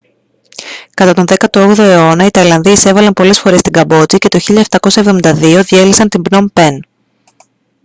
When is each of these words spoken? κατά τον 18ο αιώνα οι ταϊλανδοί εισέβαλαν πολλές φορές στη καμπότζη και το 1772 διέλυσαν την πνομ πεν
κατά 0.93 1.13
τον 1.13 1.25
18ο 1.75 1.77
αιώνα 1.77 2.25
οι 2.25 2.31
ταϊλανδοί 2.31 2.71
εισέβαλαν 2.71 3.13
πολλές 3.13 3.39
φορές 3.39 3.59
στη 3.59 3.69
καμπότζη 3.71 4.17
και 4.17 4.27
το 4.27 4.39
1772 5.21 5.61
διέλυσαν 5.65 6.09
την 6.09 6.21
πνομ 6.21 6.45
πεν 6.53 6.85